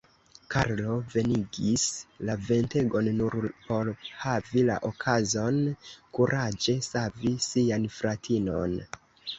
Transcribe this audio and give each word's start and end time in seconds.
Karlo 0.53 0.93
venigis 1.15 1.83
la 2.29 2.35
ventegon 2.47 3.09
nur 3.19 3.37
por 3.67 3.93
havi 4.23 4.65
la 4.71 4.79
okazon 4.93 5.61
kuraĝe 6.19 6.77
savi 6.91 7.37
sian 7.51 7.89
fratinon. 8.01 8.79